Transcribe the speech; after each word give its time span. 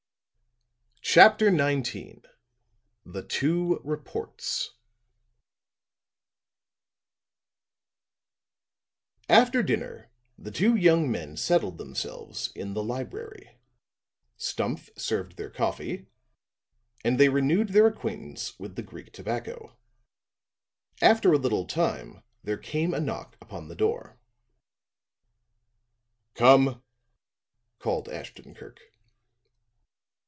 CHAPTER 1.03 1.49
XIX 1.49 2.21
THE 3.05 3.23
TWO 3.25 3.81
REPORTS 3.83 4.75
After 9.27 9.61
dinner 9.61 10.09
the 10.37 10.51
two 10.51 10.73
young 10.75 11.11
men 11.11 11.35
settled 11.35 11.79
themselves 11.79 12.53
in 12.55 12.75
the 12.75 12.83
library: 12.83 13.57
Stumph 14.37 14.89
served 14.97 15.35
their 15.35 15.49
coffee 15.49 16.07
and 17.03 17.19
they 17.19 17.27
renewed 17.29 17.69
their 17.69 17.87
acquaintance 17.87 18.57
with 18.57 18.77
the 18.77 18.83
Greek 18.83 19.11
tobacco. 19.11 19.75
After 21.01 21.33
a 21.33 21.37
little 21.39 21.65
time 21.65 22.23
there 22.41 22.57
came 22.59 22.93
a 22.93 23.01
knock 23.01 23.35
upon 23.41 23.67
the 23.67 23.75
door. 23.75 24.17
"Come," 26.35 26.81
called 27.79 28.07
Ashton 28.07 28.53
Kirk. 28.55 28.79